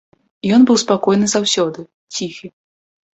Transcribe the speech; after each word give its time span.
Ён 0.55 0.61
быў 0.69 0.79
спакойны 0.83 1.27
заўсёды, 1.33 1.83
ціхі. 2.17 2.47